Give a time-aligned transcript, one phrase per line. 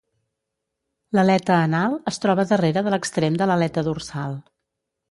[1.17, 4.41] L'aleta anal es troba darrere de l'extrem de l'aleta dorsal.